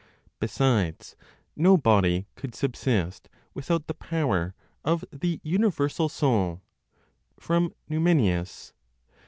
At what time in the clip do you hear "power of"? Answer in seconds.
3.93-5.05